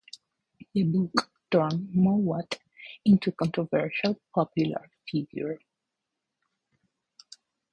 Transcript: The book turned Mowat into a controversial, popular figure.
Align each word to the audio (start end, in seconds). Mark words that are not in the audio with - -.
The 0.73 0.81
book 0.81 1.13
turned 1.51 1.93
Mowat 1.93 2.57
into 3.05 3.29
a 3.29 3.33
controversial, 3.33 4.19
popular 4.33 4.89
figure. 5.07 5.59